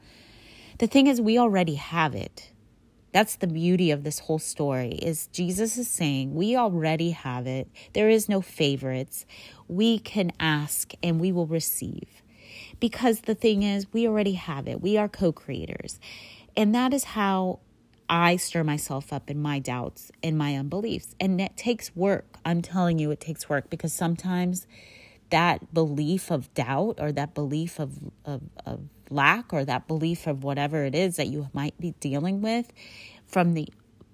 The 0.83 0.89
thing 0.89 1.07
is, 1.07 1.21
we 1.21 1.39
already 1.39 1.77
have 1.77 2.17
it. 2.17 2.51
That's 3.13 3.37
the 3.37 3.47
beauty 3.47 3.93
of 3.93 4.03
this 4.03 4.19
whole 4.19 4.41
story 4.41 4.95
is 4.95 5.29
Jesus 5.29 5.79
is 5.79 5.87
saying 5.87 6.35
we 6.35 6.57
already 6.57 7.13
have 7.13 7.47
it. 7.47 7.69
There 7.93 8.09
is 8.09 8.29
no 8.29 8.41
favorites. 8.41 9.25
We 9.69 10.01
can 10.01 10.33
ask 10.41 10.93
and 11.01 11.21
we 11.21 11.31
will 11.31 11.47
receive. 11.47 12.09
Because 12.81 13.21
the 13.21 13.37
thing 13.37 13.63
is 13.63 13.93
we 13.93 14.09
already 14.09 14.33
have 14.33 14.67
it. 14.67 14.81
We 14.81 14.97
are 14.97 15.09
co-creators. 15.09 16.01
And 16.57 16.75
that 16.75 16.93
is 16.93 17.05
how 17.05 17.61
I 18.11 18.35
stir 18.35 18.65
myself 18.65 19.13
up 19.13 19.31
in 19.31 19.41
my 19.41 19.61
doubts 19.61 20.11
and 20.21 20.37
my 20.37 20.57
unbeliefs. 20.57 21.15
And 21.21 21.41
it 21.41 21.57
takes 21.57 21.95
work. 21.95 22.39
I'm 22.45 22.61
telling 22.61 22.99
you 22.99 23.13
it 23.13 23.21
takes 23.21 23.49
work 23.49 23.71
because 23.71 23.93
sometimes 23.93 24.67
that 25.33 25.73
belief 25.73 26.31
of 26.31 26.53
doubt 26.53 26.99
or 27.01 27.11
that 27.11 27.35
belief 27.35 27.81
of, 27.81 27.99
of, 28.27 28.43
of 28.67 28.81
lack 29.11 29.53
or 29.53 29.65
that 29.65 29.89
belief 29.89 30.27
of 30.27 30.45
whatever 30.45 30.85
it 30.85 30.95
is 30.95 31.17
that 31.17 31.27
you 31.27 31.49
might 31.55 31.79
be 31.81 31.93
dealing 32.01 32.43
with 32.43 32.71
from 33.27 33.55
the 33.55 33.67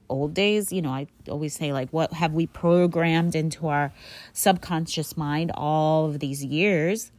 old 0.09 0.33
days 0.33 0.73
you 0.73 0.81
know 0.81 0.91
i 0.91 1.07
always 1.29 1.55
say 1.55 1.73
like 1.73 1.91
what 1.91 2.13
have 2.13 2.33
we 2.33 2.47
programmed 2.47 3.35
into 3.35 3.67
our 3.67 3.93
subconscious 4.33 5.17
mind 5.17 5.51
all 5.55 6.07
of 6.07 6.19
these 6.21 6.43
years 6.43 7.11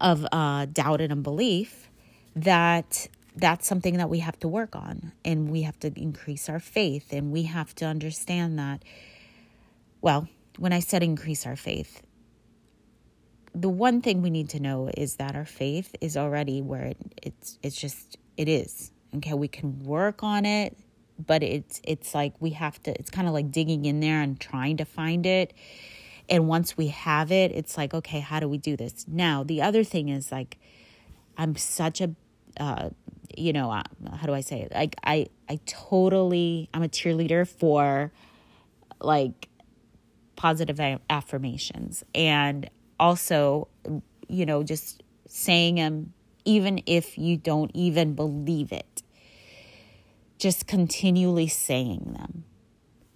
of 0.00 0.26
uh, 0.32 0.66
doubt 0.66 1.00
and 1.00 1.12
unbelief 1.12 1.88
that 2.36 3.08
that's 3.34 3.66
something 3.66 3.96
that 3.96 4.10
we 4.10 4.18
have 4.18 4.38
to 4.38 4.48
work 4.48 4.76
on 4.76 5.12
and 5.24 5.48
we 5.50 5.62
have 5.62 5.78
to 5.80 5.92
increase 5.96 6.48
our 6.48 6.60
faith 6.60 7.12
and 7.12 7.32
we 7.32 7.44
have 7.44 7.74
to 7.74 7.84
understand 7.86 8.58
that 8.58 8.82
well 10.02 10.28
when 10.58 10.72
i 10.72 10.80
said 10.80 11.02
increase 11.02 11.46
our 11.46 11.56
faith 11.56 12.02
the 13.54 13.68
one 13.68 14.00
thing 14.00 14.22
we 14.22 14.30
need 14.30 14.48
to 14.50 14.60
know 14.60 14.90
is 14.96 15.16
that 15.16 15.36
our 15.36 15.44
faith 15.44 15.94
is 16.00 16.16
already 16.16 16.60
where 16.60 16.84
it, 16.84 16.96
it's 17.22 17.58
it's 17.62 17.76
just 17.76 18.16
it 18.36 18.48
is. 18.48 18.90
Okay 19.16 19.34
we 19.34 19.48
can 19.48 19.78
work 19.80 20.22
on 20.22 20.46
it 20.46 20.76
but 21.24 21.42
it's 21.42 21.80
it's 21.84 22.14
like 22.14 22.32
we 22.40 22.50
have 22.50 22.82
to 22.82 22.90
it's 22.98 23.10
kind 23.10 23.28
of 23.28 23.34
like 23.34 23.50
digging 23.50 23.84
in 23.84 24.00
there 24.00 24.20
and 24.20 24.40
trying 24.40 24.78
to 24.78 24.84
find 24.84 25.26
it. 25.26 25.52
And 26.28 26.48
once 26.48 26.76
we 26.76 26.88
have 26.88 27.30
it 27.30 27.52
it's 27.52 27.76
like 27.76 27.92
okay 27.92 28.20
how 28.20 28.40
do 28.40 28.48
we 28.48 28.58
do 28.58 28.76
this? 28.76 29.04
Now 29.06 29.42
the 29.44 29.60
other 29.62 29.84
thing 29.84 30.08
is 30.08 30.32
like 30.32 30.58
i'm 31.36 31.56
such 31.56 32.00
a 32.00 32.14
uh, 32.60 32.90
you 33.36 33.52
know 33.52 33.70
uh, 33.70 33.82
how 34.16 34.26
do 34.26 34.32
i 34.32 34.40
say 34.40 34.62
it? 34.62 34.72
Like 34.72 34.96
i 35.04 35.26
i 35.48 35.60
totally 35.66 36.70
i'm 36.72 36.82
a 36.82 36.88
cheerleader 36.88 37.46
for 37.46 38.12
like 39.00 39.48
positive 40.36 40.80
affirmations 41.10 42.04
and 42.14 42.68
also, 42.98 43.68
you 44.28 44.46
know, 44.46 44.62
just 44.62 45.02
saying 45.26 45.76
them 45.76 46.12
even 46.44 46.82
if 46.86 47.16
you 47.18 47.36
don't 47.36 47.70
even 47.74 48.14
believe 48.14 48.72
it. 48.72 49.02
Just 50.38 50.66
continually 50.66 51.46
saying 51.46 52.16
them. 52.18 52.44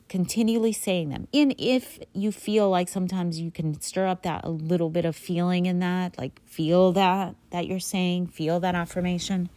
Continually 0.08 0.72
saying 0.72 1.08
them. 1.08 1.26
And 1.34 1.54
if 1.58 1.98
you 2.12 2.30
feel 2.30 2.70
like 2.70 2.88
sometimes 2.88 3.40
you 3.40 3.50
can 3.50 3.80
stir 3.80 4.06
up 4.06 4.22
that 4.22 4.44
a 4.44 4.50
little 4.50 4.90
bit 4.90 5.04
of 5.04 5.16
feeling 5.16 5.66
in 5.66 5.80
that, 5.80 6.16
like 6.16 6.40
feel 6.46 6.92
that 6.92 7.34
that 7.50 7.66
you're 7.66 7.80
saying, 7.80 8.28
feel 8.28 8.60
that 8.60 8.76
affirmation 8.76 9.50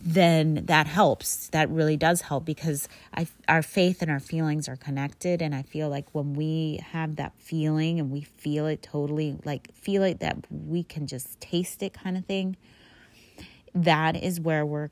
then 0.00 0.62
that 0.66 0.86
helps. 0.86 1.48
That 1.48 1.68
really 1.70 1.96
does 1.96 2.22
help 2.22 2.44
because 2.44 2.88
I, 3.14 3.26
our 3.48 3.62
faith 3.62 4.00
and 4.02 4.10
our 4.10 4.20
feelings 4.20 4.68
are 4.68 4.76
connected. 4.76 5.42
And 5.42 5.54
I 5.54 5.62
feel 5.62 5.88
like 5.88 6.06
when 6.14 6.34
we 6.34 6.80
have 6.92 7.16
that 7.16 7.34
feeling 7.36 8.00
and 8.00 8.10
we 8.10 8.22
feel 8.22 8.66
it 8.66 8.82
totally, 8.82 9.36
like 9.44 9.72
feel 9.74 10.02
it 10.02 10.20
that 10.20 10.38
we 10.50 10.82
can 10.82 11.06
just 11.06 11.40
taste 11.40 11.82
it 11.82 11.92
kind 11.92 12.16
of 12.16 12.24
thing, 12.24 12.56
that 13.74 14.16
is 14.16 14.40
where 14.40 14.64
we're 14.64 14.88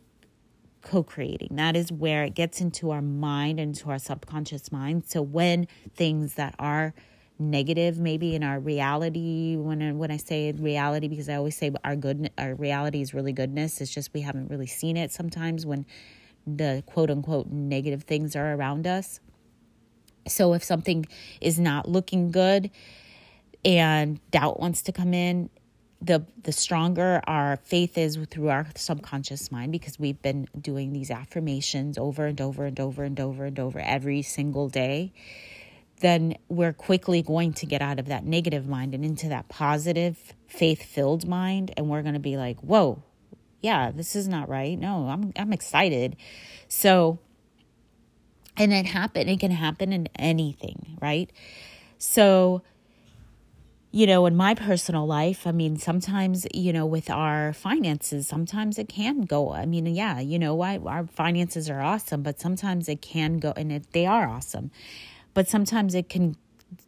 co 0.83 1.03
creating. 1.03 1.57
That 1.57 1.75
is 1.75 1.91
where 1.91 2.25
it 2.25 2.35
gets 2.35 2.61
into 2.61 2.91
our 2.91 3.03
mind, 3.03 3.59
into 3.59 3.91
our 3.91 3.99
subconscious 3.99 4.71
mind. 4.71 5.05
So 5.07 5.23
when 5.23 5.67
things 5.95 6.35
that 6.35 6.55
are 6.59 6.95
negative 7.39 7.99
maybe 7.99 8.35
in 8.35 8.43
our 8.43 8.59
reality 8.59 9.57
when 9.57 9.97
when 9.99 10.11
I 10.11 10.17
say 10.17 10.51
reality 10.53 11.07
because 11.07 11.29
I 11.29 11.37
always 11.37 11.57
say 11.57 11.73
our 11.85 11.95
good 11.95 12.31
our 12.37 12.55
reality 12.55 13.01
is 13.01 13.15
really 13.15 13.33
goodness. 13.33 13.81
It's 13.81 13.93
just 13.93 14.13
we 14.13 14.23
haven't 14.23 14.51
really 14.51 14.67
seen 14.67 14.97
it 14.97 15.13
sometimes 15.13 15.65
when 15.65 15.87
the 16.47 16.83
quote 16.87 17.11
unquote 17.11 17.49
negative 17.49 18.03
things 18.05 18.35
are 18.35 18.55
around 18.55 18.87
us. 18.87 19.21
So 20.27 20.53
if 20.55 20.65
something 20.65 21.07
is 21.41 21.59
not 21.59 21.89
looking 21.89 22.31
good 22.31 22.71
and 23.65 24.21
doubt 24.31 24.59
wants 24.59 24.83
to 24.83 24.93
come 24.93 25.15
in 25.15 25.51
the 26.01 26.25
the 26.43 26.53
stronger 26.53 27.21
our 27.27 27.57
faith 27.57 27.99
is 27.99 28.17
through 28.31 28.49
our 28.49 28.67
subconscious 28.77 29.51
mind 29.51 29.73
because 29.73 29.99
we've 29.99 30.21
been 30.23 30.49
doing 30.61 30.93
these 30.93 31.11
affirmations 31.11 31.99
over 31.99 32.27
and 32.27 32.41
over 32.41 32.67
and 32.67 32.79
over 32.79 33.03
and 33.03 33.19
over 33.19 33.45
and 33.45 33.59
over 33.59 33.81
every 33.81 34.23
single 34.23 34.69
day 34.69 35.13
then 36.01 36.37
we're 36.49 36.73
quickly 36.73 37.23
going 37.23 37.53
to 37.55 37.67
get 37.67 37.83
out 37.83 37.99
of 37.99 38.07
that 38.07 38.25
negative 38.25 38.69
mind 38.69 38.95
and 38.95 39.05
into 39.05 39.29
that 39.29 39.49
positive, 39.49 40.35
faith 40.47 40.83
filled 40.83 41.27
mind. 41.27 41.73
And 41.77 41.89
we're 41.89 42.03
going 42.03 42.15
to 42.15 42.21
be 42.21 42.37
like, 42.37 42.59
whoa, 42.61 43.03
yeah, 43.61 43.91
this 43.91 44.15
is 44.15 44.29
not 44.29 44.49
right. 44.49 44.79
No, 44.79 45.09
I'm, 45.09 45.33
I'm 45.37 45.53
excited. 45.53 46.17
So, 46.69 47.19
and 48.57 48.73
it 48.73 48.87
happen, 48.87 49.29
it 49.29 49.41
can 49.41 49.51
happen 49.51 49.93
in 49.93 50.09
anything, 50.17 50.99
right? 51.01 51.31
So, 51.99 52.63
you 53.91 54.07
know, 54.07 54.27
in 54.27 54.37
my 54.37 54.55
personal 54.55 55.07
life, 55.07 55.47
I 55.47 55.53
mean, 55.53 55.79
sometimes, 55.79 56.47
you 56.53 56.73
know, 56.73 56.85
with 56.85 57.09
our 57.09 57.53
finances, 57.53 58.29
sometimes 58.29 58.79
it 58.79 58.89
can 58.89 59.23
go. 59.23 59.53
I 59.53 59.65
mean, 59.65 59.87
yeah, 59.87 60.21
you 60.21 60.39
know 60.39 60.55
what? 60.55 60.87
Our 60.87 61.07
finances 61.07 61.71
are 61.71 61.81
awesome, 61.81 62.23
but 62.23 62.39
sometimes 62.39 62.89
it 62.89 63.01
can 63.01 63.39
go, 63.39 63.53
and 63.57 63.73
it, 63.73 63.93
they 63.93 64.05
are 64.05 64.29
awesome, 64.29 64.71
but 65.39 65.47
sometimes 65.47 65.95
it 65.95 66.09
can, 66.09 66.35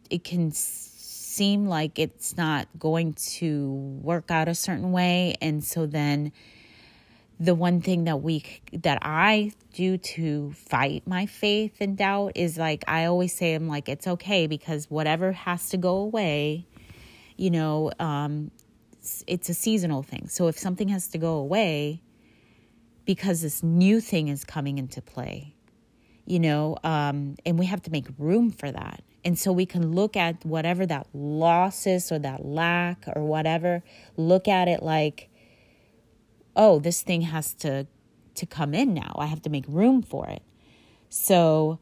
it 0.09 0.25
can 0.25 0.51
seem 0.51 1.67
like 1.67 1.97
it's 1.97 2.35
not 2.35 2.67
going 2.77 3.13
to 3.13 3.71
work 4.01 4.29
out 4.29 4.49
a 4.49 4.53
certain 4.53 4.91
way. 4.91 5.35
And 5.39 5.63
so 5.63 5.85
then, 5.85 6.33
the 7.39 7.55
one 7.55 7.79
thing 7.79 8.03
that 8.03 8.21
we 8.21 8.43
that 8.73 8.99
I 9.03 9.53
do 9.73 9.97
to 9.97 10.51
fight 10.51 11.07
my 11.07 11.27
faith 11.27 11.77
and 11.79 11.97
doubt 11.97 12.33
is 12.35 12.57
like 12.57 12.83
I 12.89 13.05
always 13.05 13.33
say 13.33 13.53
I'm 13.53 13.69
like 13.69 13.87
it's 13.87 14.05
okay 14.05 14.47
because 14.47 14.91
whatever 14.91 15.31
has 15.31 15.69
to 15.69 15.77
go 15.77 15.95
away 15.95 16.67
you 17.37 17.49
know, 17.49 17.91
um, 17.99 18.51
it's 19.25 19.47
a 19.47 19.53
seasonal 19.53 20.03
thing. 20.03 20.27
So 20.27 20.49
if 20.49 20.59
something 20.59 20.89
has 20.89 21.07
to 21.07 21.17
go 21.17 21.37
away 21.37 22.03
because 23.05 23.41
this 23.41 23.63
new 23.63 24.01
thing 24.01 24.27
is 24.27 24.43
coming 24.43 24.77
into 24.77 25.01
play, 25.01 25.55
you 26.25 26.39
know, 26.39 26.77
um, 26.83 27.35
and 27.45 27.57
we 27.57 27.65
have 27.65 27.81
to 27.83 27.91
make 27.91 28.07
room 28.17 28.51
for 28.51 28.71
that. 28.71 29.03
And 29.23 29.37
so 29.37 29.51
we 29.51 29.65
can 29.65 29.93
look 29.93 30.17
at 30.17 30.43
whatever 30.45 30.85
that 30.87 31.07
loss 31.13 31.85
is 31.85 32.11
or 32.11 32.19
that 32.19 32.45
lack 32.45 33.03
or 33.15 33.23
whatever, 33.23 33.83
look 34.17 34.47
at 34.47 34.67
it 34.67 34.81
like, 34.81 35.29
oh, 36.55 36.79
this 36.79 37.01
thing 37.01 37.21
has 37.21 37.53
to 37.55 37.87
to 38.33 38.45
come 38.45 38.73
in 38.73 38.93
now. 38.93 39.13
I 39.17 39.25
have 39.25 39.41
to 39.43 39.49
make 39.49 39.65
room 39.67 40.01
for 40.01 40.27
it. 40.27 40.41
So, 41.09 41.79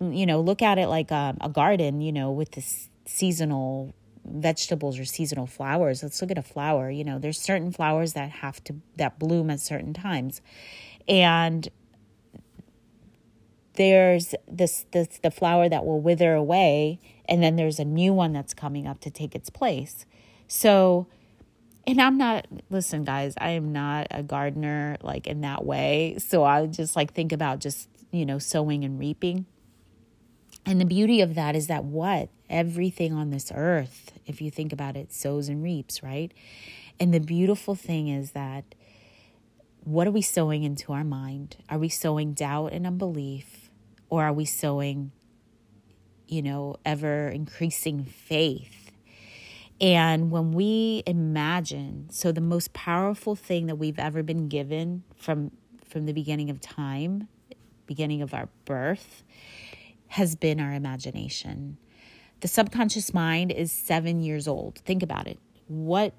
you 0.00 0.24
know, 0.24 0.40
look 0.40 0.62
at 0.62 0.78
it 0.78 0.88
like 0.88 1.12
um, 1.12 1.36
a 1.42 1.48
garden, 1.50 2.00
you 2.00 2.10
know, 2.10 2.30
with 2.30 2.52
this 2.52 2.88
seasonal 3.06 3.94
vegetables 4.24 4.98
or 4.98 5.04
seasonal 5.04 5.46
flowers 5.46 6.02
let's 6.02 6.20
look 6.20 6.30
at 6.30 6.38
a 6.38 6.42
flower 6.42 6.90
you 6.90 7.02
know 7.02 7.18
there's 7.18 7.40
certain 7.40 7.72
flowers 7.72 8.12
that 8.12 8.30
have 8.30 8.62
to 8.62 8.76
that 8.96 9.18
bloom 9.18 9.50
at 9.50 9.58
certain 9.58 9.94
times 9.94 10.40
and 11.08 11.68
there's 13.80 14.34
this, 14.46 14.84
this 14.92 15.18
the 15.22 15.30
flower 15.30 15.66
that 15.66 15.86
will 15.86 16.00
wither 16.00 16.34
away 16.34 17.00
and 17.26 17.42
then 17.42 17.56
there's 17.56 17.78
a 17.78 17.84
new 17.84 18.12
one 18.12 18.32
that's 18.32 18.52
coming 18.52 18.86
up 18.86 19.00
to 19.00 19.10
take 19.10 19.34
its 19.34 19.48
place 19.48 20.04
so 20.46 21.06
and 21.86 21.98
i'm 21.98 22.18
not 22.18 22.46
listen 22.68 23.04
guys 23.04 23.32
i 23.38 23.50
am 23.50 23.72
not 23.72 24.06
a 24.10 24.22
gardener 24.22 24.98
like 25.00 25.26
in 25.26 25.40
that 25.40 25.64
way 25.64 26.14
so 26.18 26.44
i 26.44 26.66
just 26.66 26.94
like 26.94 27.14
think 27.14 27.32
about 27.32 27.58
just 27.58 27.88
you 28.10 28.26
know 28.26 28.38
sowing 28.38 28.84
and 28.84 28.98
reaping 28.98 29.46
and 30.66 30.80
the 30.80 30.84
beauty 30.84 31.20
of 31.20 31.34
that 31.34 31.56
is 31.56 31.66
that 31.68 31.84
what? 31.84 32.28
Everything 32.48 33.12
on 33.12 33.30
this 33.30 33.50
earth, 33.54 34.12
if 34.26 34.40
you 34.40 34.50
think 34.50 34.72
about 34.72 34.96
it, 34.96 35.12
sows 35.12 35.48
and 35.48 35.62
reaps, 35.62 36.02
right? 36.02 36.32
And 36.98 37.14
the 37.14 37.20
beautiful 37.20 37.74
thing 37.74 38.08
is 38.08 38.32
that 38.32 38.74
what 39.82 40.06
are 40.06 40.10
we 40.12 40.22
sowing 40.22 40.62
into 40.62 40.92
our 40.92 41.04
mind? 41.04 41.56
Are 41.68 41.78
we 41.78 41.88
sowing 41.88 42.34
doubt 42.34 42.72
and 42.72 42.86
unbelief? 42.86 43.59
Or 44.10 44.24
are 44.24 44.32
we 44.32 44.44
sowing, 44.44 45.12
you 46.28 46.42
know, 46.42 46.76
ever 46.84 47.28
increasing 47.28 48.04
faith? 48.04 48.90
And 49.80 50.30
when 50.30 50.52
we 50.52 51.02
imagine, 51.06 52.08
so 52.10 52.32
the 52.32 52.42
most 52.42 52.74
powerful 52.74 53.34
thing 53.34 53.66
that 53.66 53.76
we've 53.76 53.98
ever 53.98 54.22
been 54.22 54.48
given 54.48 55.04
from 55.16 55.52
from 55.88 56.06
the 56.06 56.12
beginning 56.12 56.50
of 56.50 56.60
time, 56.60 57.26
beginning 57.86 58.22
of 58.22 58.32
our 58.32 58.48
birth, 58.64 59.24
has 60.08 60.36
been 60.36 60.60
our 60.60 60.72
imagination. 60.72 61.78
The 62.40 62.48
subconscious 62.48 63.12
mind 63.12 63.50
is 63.50 63.72
seven 63.72 64.20
years 64.20 64.46
old. 64.46 64.78
Think 64.78 65.02
about 65.02 65.26
it. 65.26 65.38
What 65.66 66.14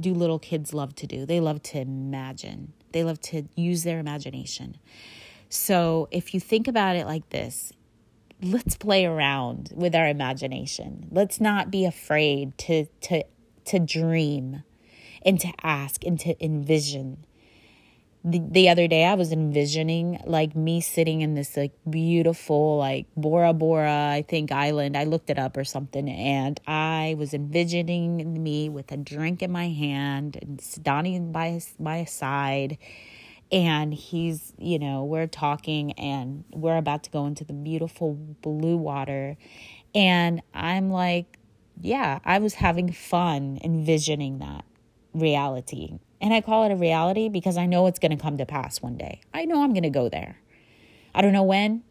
do 0.00 0.14
little 0.14 0.38
kids 0.38 0.72
love 0.72 0.94
to 0.96 1.06
do? 1.06 1.26
They 1.26 1.40
love 1.40 1.62
to 1.64 1.80
imagine, 1.80 2.74
they 2.92 3.02
love 3.04 3.20
to 3.22 3.48
use 3.56 3.82
their 3.82 3.98
imagination. 3.98 4.76
So 5.48 6.08
if 6.10 6.34
you 6.34 6.40
think 6.40 6.68
about 6.68 6.96
it 6.96 7.06
like 7.06 7.30
this, 7.30 7.72
let's 8.42 8.76
play 8.76 9.06
around 9.06 9.72
with 9.74 9.94
our 9.94 10.06
imagination. 10.06 11.08
Let's 11.10 11.40
not 11.40 11.70
be 11.70 11.84
afraid 11.84 12.56
to 12.58 12.86
to 13.02 13.24
to 13.66 13.78
dream 13.78 14.62
and 15.24 15.40
to 15.40 15.52
ask 15.62 16.04
and 16.04 16.18
to 16.20 16.42
envision. 16.44 17.24
The, 18.24 18.42
the 18.50 18.68
other 18.68 18.88
day 18.88 19.04
I 19.04 19.14
was 19.14 19.32
envisioning 19.32 20.20
like 20.26 20.54
me 20.54 20.80
sitting 20.80 21.20
in 21.20 21.34
this 21.34 21.56
like 21.56 21.72
beautiful 21.88 22.76
like 22.76 23.06
Bora 23.16 23.54
Bora 23.54 24.10
I 24.10 24.24
think 24.28 24.50
island. 24.52 24.96
I 24.96 25.04
looked 25.04 25.30
it 25.30 25.38
up 25.38 25.56
or 25.56 25.64
something 25.64 26.10
and 26.10 26.60
I 26.66 27.14
was 27.16 27.32
envisioning 27.32 28.42
me 28.42 28.68
with 28.68 28.90
a 28.92 28.96
drink 28.96 29.42
in 29.42 29.52
my 29.52 29.68
hand 29.68 30.36
and 30.42 30.60
Donnie 30.82 31.18
by 31.20 31.50
his, 31.50 31.74
my 31.78 32.04
side 32.04 32.76
and 33.50 33.94
he's 33.94 34.52
you 34.58 34.78
know 34.78 35.04
we're 35.04 35.26
talking 35.26 35.92
and 35.92 36.44
we're 36.52 36.76
about 36.76 37.02
to 37.04 37.10
go 37.10 37.26
into 37.26 37.44
the 37.44 37.52
beautiful 37.52 38.14
blue 38.14 38.76
water 38.76 39.36
and 39.94 40.42
I'm 40.52 40.90
like 40.90 41.38
yeah 41.80 42.18
I 42.24 42.38
was 42.38 42.54
having 42.54 42.92
fun 42.92 43.58
envisioning 43.62 44.38
that 44.38 44.64
reality 45.14 45.98
and 46.20 46.34
I 46.34 46.40
call 46.40 46.64
it 46.64 46.72
a 46.72 46.76
reality 46.76 47.28
because 47.28 47.56
I 47.56 47.66
know 47.66 47.86
it's 47.86 47.98
going 47.98 48.16
to 48.16 48.22
come 48.22 48.38
to 48.38 48.46
pass 48.46 48.82
one 48.82 48.96
day. 48.96 49.20
I 49.32 49.44
know 49.44 49.62
I'm 49.62 49.72
going 49.72 49.84
to 49.84 49.90
go 49.90 50.08
there. 50.08 50.40
I 51.14 51.22
don't 51.22 51.32
know 51.32 51.44
when 51.44 51.84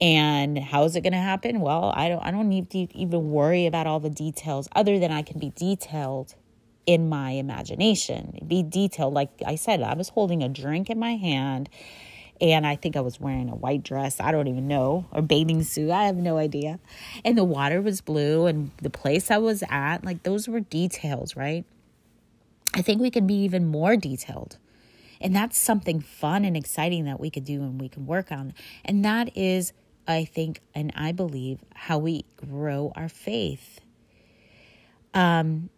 and 0.00 0.58
how 0.58 0.84
is 0.84 0.96
it 0.96 1.02
going 1.02 1.12
to 1.12 1.18
happen? 1.18 1.60
Well, 1.60 1.92
I 1.94 2.08
don't 2.08 2.20
I 2.20 2.30
don't 2.30 2.48
need 2.48 2.70
to 2.70 2.78
even 2.96 3.30
worry 3.30 3.66
about 3.66 3.86
all 3.86 4.00
the 4.00 4.10
details 4.10 4.68
other 4.74 4.98
than 4.98 5.10
I 5.10 5.22
can 5.22 5.38
be 5.38 5.50
detailed 5.50 6.34
in 6.88 7.06
my 7.06 7.32
imagination. 7.32 8.38
Be 8.46 8.62
detailed 8.62 9.12
like 9.12 9.28
I 9.46 9.56
said, 9.56 9.82
I 9.82 9.92
was 9.92 10.08
holding 10.08 10.42
a 10.42 10.48
drink 10.48 10.88
in 10.88 10.98
my 10.98 11.16
hand 11.16 11.68
and 12.40 12.66
I 12.66 12.76
think 12.76 12.96
I 12.96 13.00
was 13.00 13.20
wearing 13.20 13.50
a 13.50 13.54
white 13.54 13.82
dress. 13.82 14.20
I 14.20 14.32
don't 14.32 14.48
even 14.48 14.68
know, 14.68 15.06
or 15.12 15.20
bathing 15.20 15.62
suit. 15.64 15.90
I 15.90 16.04
have 16.04 16.16
no 16.16 16.38
idea. 16.38 16.78
And 17.26 17.36
the 17.36 17.44
water 17.44 17.82
was 17.82 18.00
blue, 18.00 18.46
and 18.46 18.70
the 18.80 18.90
place 18.90 19.30
I 19.30 19.38
was 19.38 19.64
at, 19.68 20.04
like 20.04 20.22
those 20.22 20.48
were 20.48 20.60
details, 20.60 21.34
right? 21.34 21.64
I 22.74 22.80
think 22.80 23.00
we 23.00 23.10
can 23.10 23.26
be 23.26 23.34
even 23.42 23.66
more 23.66 23.96
detailed. 23.96 24.56
And 25.20 25.34
that's 25.34 25.58
something 25.58 26.00
fun 26.00 26.44
and 26.44 26.56
exciting 26.56 27.06
that 27.06 27.18
we 27.18 27.28
could 27.28 27.44
do 27.44 27.60
and 27.62 27.80
we 27.80 27.88
can 27.88 28.06
work 28.06 28.30
on. 28.30 28.54
And 28.84 29.04
that 29.04 29.36
is, 29.36 29.72
I 30.06 30.24
think, 30.24 30.60
and 30.76 30.92
I 30.94 31.10
believe, 31.10 31.58
how 31.74 31.98
we 31.98 32.24
grow 32.36 32.92
our 32.94 33.08
faith. 33.08 33.80
Um, 35.12 35.70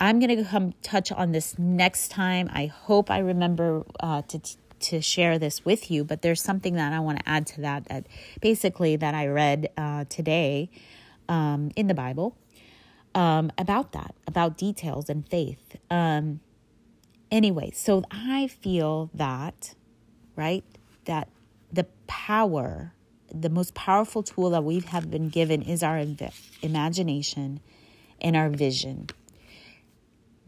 I'm 0.00 0.20
going 0.20 0.36
to 0.36 0.44
come 0.44 0.74
touch 0.82 1.10
on 1.10 1.32
this 1.32 1.58
next 1.58 2.10
time. 2.10 2.48
I 2.52 2.66
hope 2.66 3.10
I 3.10 3.18
remember 3.18 3.84
uh, 4.00 4.22
to 4.22 4.40
to 4.80 5.00
share 5.00 5.40
this 5.40 5.64
with 5.64 5.90
you, 5.90 6.04
but 6.04 6.22
there's 6.22 6.40
something 6.40 6.74
that 6.74 6.92
I 6.92 7.00
want 7.00 7.18
to 7.18 7.28
add 7.28 7.46
to 7.48 7.62
that. 7.62 7.88
That 7.88 8.06
basically 8.40 8.96
that 8.96 9.14
I 9.14 9.26
read 9.26 9.70
uh, 9.76 10.04
today 10.08 10.70
um, 11.28 11.70
in 11.74 11.88
the 11.88 11.94
Bible 11.94 12.36
um, 13.14 13.50
about 13.58 13.92
that, 13.92 14.14
about 14.26 14.56
details 14.56 15.08
and 15.08 15.28
faith. 15.28 15.76
Um, 15.90 16.40
anyway, 17.30 17.72
so 17.74 18.04
I 18.10 18.46
feel 18.46 19.10
that, 19.14 19.74
right, 20.36 20.64
that 21.06 21.28
the 21.72 21.86
power, 22.06 22.92
the 23.34 23.50
most 23.50 23.74
powerful 23.74 24.22
tool 24.22 24.50
that 24.50 24.62
we 24.62 24.80
have 24.80 25.10
been 25.10 25.28
given 25.28 25.62
is 25.62 25.82
our 25.82 26.04
imagination 26.62 27.60
and 28.20 28.36
our 28.36 28.48
vision, 28.48 29.08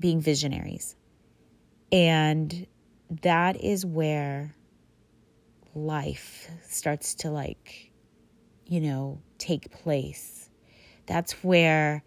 being 0.01 0.21
visionaries. 0.21 0.97
And 1.93 2.67
that 3.23 3.63
is 3.63 3.85
where 3.85 4.55
life 5.75 6.49
starts 6.69 7.15
to 7.17 7.31
like, 7.31 7.93
you 8.67 8.81
know, 8.81 9.21
take 9.39 9.71
place. 9.71 10.49
That's 11.07 11.33
where 11.45 12.03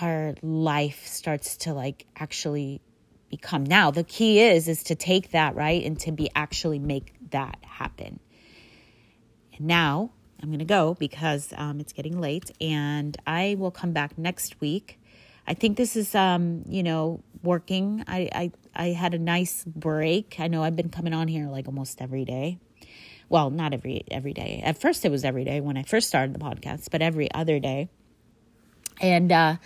our 0.00 0.34
life 0.42 1.06
starts 1.06 1.56
to 1.58 1.72
like 1.72 2.06
actually 2.16 2.80
become 3.30 3.64
now 3.64 3.90
the 3.90 4.04
key 4.04 4.40
is 4.40 4.68
is 4.68 4.82
to 4.84 4.94
take 4.94 5.30
that 5.30 5.54
right 5.54 5.84
and 5.84 5.98
to 5.98 6.12
be 6.12 6.28
actually 6.34 6.78
make 6.78 7.14
that 7.30 7.56
happen 7.62 8.20
and 9.56 9.66
now 9.66 10.10
i'm 10.40 10.48
going 10.48 10.58
to 10.58 10.64
go 10.64 10.94
because 10.94 11.52
um, 11.56 11.80
it's 11.80 11.92
getting 11.92 12.20
late 12.20 12.50
and 12.60 13.16
i 13.26 13.56
will 13.58 13.70
come 13.70 13.92
back 13.92 14.16
next 14.18 14.60
week 14.60 15.00
i 15.46 15.54
think 15.54 15.76
this 15.76 15.96
is 15.96 16.14
um, 16.14 16.62
you 16.68 16.82
know 16.82 17.22
working 17.42 18.02
I, 18.06 18.28
I 18.32 18.52
i 18.74 18.86
had 18.88 19.14
a 19.14 19.18
nice 19.18 19.64
break 19.64 20.36
i 20.38 20.48
know 20.48 20.62
i've 20.62 20.76
been 20.76 20.88
coming 20.90 21.12
on 21.14 21.28
here 21.28 21.48
like 21.48 21.66
almost 21.66 22.00
every 22.00 22.24
day 22.24 22.58
Well, 23.28 23.50
not 23.50 23.72
every 23.72 24.04
every 24.10 24.34
day. 24.34 24.60
At 24.62 24.76
first, 24.78 25.04
it 25.04 25.10
was 25.10 25.24
every 25.24 25.44
day 25.44 25.60
when 25.60 25.76
I 25.76 25.82
first 25.82 26.08
started 26.08 26.34
the 26.34 26.38
podcast, 26.38 26.90
but 26.92 27.00
every 27.00 27.28
other 27.32 27.58
day. 27.58 27.88
And 29.00 29.32
uh, 29.32 29.56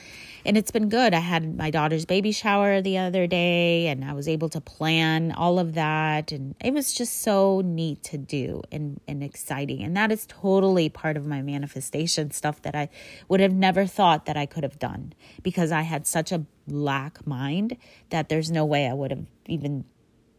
and 0.48 0.56
it's 0.56 0.70
been 0.70 0.88
good. 0.88 1.12
I 1.12 1.18
had 1.18 1.58
my 1.58 1.70
daughter's 1.70 2.06
baby 2.06 2.32
shower 2.32 2.80
the 2.80 2.96
other 2.96 3.26
day 3.26 3.86
and 3.88 4.02
I 4.02 4.14
was 4.14 4.26
able 4.26 4.48
to 4.48 4.62
plan 4.62 5.30
all 5.30 5.58
of 5.58 5.74
that 5.74 6.32
and 6.32 6.54
it 6.64 6.72
was 6.72 6.94
just 6.94 7.20
so 7.20 7.60
neat 7.62 8.02
to 8.04 8.16
do 8.16 8.62
and, 8.72 8.98
and 9.06 9.22
exciting. 9.22 9.82
And 9.82 9.94
that 9.98 10.10
is 10.10 10.24
totally 10.26 10.88
part 10.88 11.18
of 11.18 11.26
my 11.26 11.42
manifestation 11.42 12.30
stuff 12.30 12.62
that 12.62 12.74
I 12.74 12.88
would 13.28 13.40
have 13.40 13.52
never 13.52 13.84
thought 13.84 14.24
that 14.24 14.38
I 14.38 14.46
could 14.46 14.62
have 14.62 14.78
done 14.78 15.12
because 15.42 15.70
I 15.70 15.82
had 15.82 16.06
such 16.06 16.32
a 16.32 16.46
lack 16.66 17.26
mind 17.26 17.76
that 18.08 18.30
there's 18.30 18.50
no 18.50 18.64
way 18.64 18.88
I 18.88 18.94
would 18.94 19.10
have 19.10 19.26
even 19.48 19.84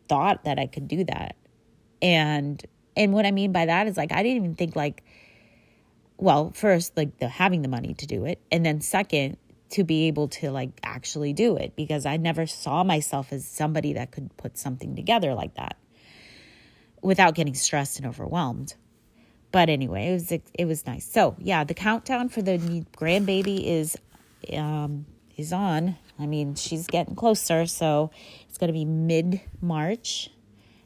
thought 0.08 0.43
that 0.43 0.58
I 0.58 0.65
could 0.65 0.88
do 0.88 1.04
that. 1.04 1.36
And 2.02 2.65
and 2.98 3.13
what 3.13 3.28
I 3.28 3.32
mean 3.32 3.52
by 3.52 3.67
that 3.67 3.86
is 3.86 3.95
like 3.95 4.12
I 4.12 4.24
didn't 4.24 4.38
even 4.38 4.56
think 4.56 4.76
like 4.76 5.04
well, 6.17 6.50
first 6.50 6.98
like 6.98 7.19
the 7.19 7.28
having 7.28 7.62
the 7.62 7.67
money 7.67 7.93
to 7.93 8.08
do 8.08 8.26
it 8.26 8.41
and 8.52 8.65
then 8.65 8.82
second 8.82 9.38
to 9.72 9.84
be 9.84 10.08
able 10.08 10.28
to 10.28 10.52
like 10.52 10.72
actually 10.84 11.34
do 11.34 11.56
it 11.56 11.76
because 11.76 12.06
I 12.06 12.18
never 12.18 12.48
saw 12.48 12.84
myself 12.84 13.32
as 13.32 13.46
somebody 13.46 13.94
that 13.94 14.12
could 14.12 14.36
put 14.38 14.58
something 14.58 14.96
together 14.96 15.34
like 15.34 15.56
that 15.56 15.78
without 17.02 17.36
getting 17.36 17.54
stressed 17.54 17.98
and 17.98 18.08
overwhelmed. 18.08 18.76
But 19.52 19.70
anyway, 19.70 20.10
it 20.10 20.14
was 20.14 20.32
it 20.32 20.66
was 20.66 20.86
nice. 20.86 21.10
So 21.12 21.36
yeah, 21.40 21.64
the 21.64 21.74
countdown 21.74 22.30
for 22.30 22.42
the 22.42 22.58
grandbaby 22.98 23.66
is 23.66 23.98
um, 24.54 25.06
is 25.38 25.54
on. 25.54 25.98
I 26.20 26.28
mean, 26.28 26.56
she's 26.56 26.86
getting 26.86 27.16
closer, 27.16 27.66
so 27.66 28.12
it's 28.48 28.58
to 28.58 28.72
be 28.74 28.86
mid 28.86 29.42
March 29.62 30.30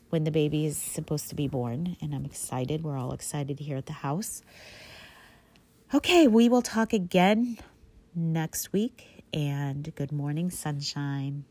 when 0.10 0.26
the 0.26 0.32
baby 0.32 0.66
is 0.66 0.78
supposed 0.78 1.30
to 1.30 1.36
be 1.36 1.48
born, 1.48 1.98
and 2.00 2.14
I'm 2.14 2.24
excited. 2.24 2.84
We're 2.84 2.98
all 2.98 3.14
excited 3.14 3.60
here 3.60 3.78
at 3.78 3.88
the 3.88 3.94
house. 3.94 4.44
Okay, 5.94 6.28
we 6.28 6.50
will 6.50 6.62
talk 6.62 6.94
again 6.94 7.58
next 8.16 8.74
week. 8.74 9.24
And 9.34 9.94
good 9.96 10.12
morning, 10.12 10.50
sunshine. 10.50 11.46